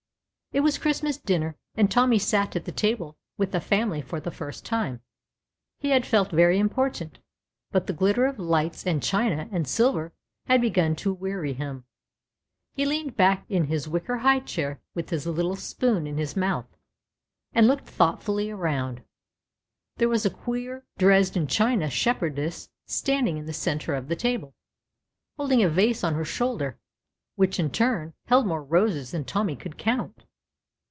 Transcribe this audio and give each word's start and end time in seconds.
It 0.53 0.59
was 0.65 0.77
Christmas 0.77 1.15
dinner, 1.17 1.55
and 1.75 1.89
Tommy 1.89 2.19
sat 2.19 2.57
at 2.57 2.65
the 2.65 2.73
table 2.73 3.15
with 3.37 3.53
the 3.53 3.61
family 3.61 4.01
for 4.01 4.19
the 4.19 4.31
first 4.31 4.65
time. 4.65 4.99
He 5.79 5.91
had 5.91 6.05
felt 6.05 6.29
very 6.29 6.59
important, 6.59 7.19
but 7.71 7.87
the 7.87 7.93
glitter 7.93 8.25
of 8.25 8.37
lights 8.37 8.85
and 8.85 9.01
china 9.01 9.47
and 9.49 9.65
silver 9.65 10.11
had 10.47 10.59
begun 10.59 10.97
to 10.97 11.13
weary 11.13 11.53
him. 11.53 11.85
He 12.73 12.83
leaned 12.85 13.15
back 13.15 13.45
in 13.47 13.67
his 13.67 13.87
wicker 13.87 14.17
high 14.17 14.41
chair, 14.41 14.81
with 14.93 15.09
his 15.09 15.25
little 15.25 15.55
spoon 15.55 16.05
in 16.05 16.17
his 16.17 16.35
mouth, 16.35 16.67
and 17.53 17.65
looked 17.65 17.87
thoughtfully 17.87 18.51
around. 18.51 19.03
There 19.95 20.09
was 20.09 20.25
a 20.25 20.29
queer 20.29 20.83
Dresden 20.97 21.47
china 21.47 21.89
shepherdess 21.89 22.67
standing 22.87 23.37
in 23.37 23.45
the 23.45 23.53
centre 23.53 23.95
of 23.95 24.09
the 24.09 24.17
table, 24.17 24.53
holding 25.37 25.63
a 25.63 25.69
vase 25.69 26.03
on 26.03 26.13
her 26.15 26.25
shoulder, 26.25 26.77
which 27.37 27.57
in 27.57 27.69
turn 27.69 28.13
held 28.25 28.45
more 28.45 28.61
roses 28.65 29.11
than 29.11 29.23
Tommy 29.23 29.55
could 29.55 29.77
count. 29.77 30.25